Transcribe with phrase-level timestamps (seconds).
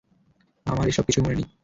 [0.65, 1.47] আমার এসব কিচ্ছু মনে নেই।